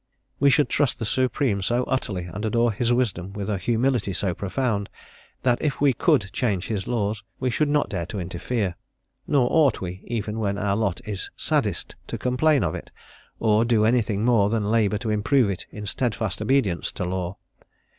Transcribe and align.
We 0.39 0.49
should 0.49 0.67
trust 0.67 0.97
the 0.97 1.05
Supreme 1.05 1.61
so 1.61 1.83
utterly, 1.83 2.23
and 2.23 2.43
adore 2.43 2.71
His 2.71 2.91
wisdom 2.91 3.33
with 3.33 3.51
a 3.51 3.59
humility 3.59 4.13
so 4.13 4.33
profound, 4.33 4.89
that 5.43 5.61
if 5.61 5.79
we 5.79 5.93
could 5.93 6.31
change 6.33 6.65
His 6.65 6.87
laws 6.87 7.21
we 7.39 7.51
should 7.51 7.69
not 7.69 7.89
dare 7.89 8.07
to 8.07 8.19
interfere; 8.19 8.73
nor 9.27 9.47
ought 9.51 9.79
we, 9.79 10.01
even 10.05 10.39
when 10.39 10.57
our 10.57 10.75
lot 10.75 11.01
is 11.07 11.29
saddest, 11.37 11.95
to 12.07 12.17
complain 12.17 12.63
of 12.63 12.73
it, 12.73 12.89
or 13.39 13.63
do 13.63 13.85
anything 13.85 14.25
more 14.25 14.49
than 14.49 14.71
labour 14.71 14.97
to 14.97 15.11
improve 15.11 15.51
it 15.51 15.67
in 15.69 15.85
steadfast 15.85 16.41
obedience 16.41 16.91
to 16.93 17.05
law. 17.05 17.37